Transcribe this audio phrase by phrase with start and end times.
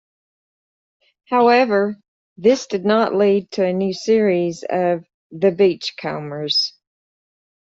[1.25, 1.99] However,
[2.35, 6.73] this did not lead to a new series of "The Beachcombers".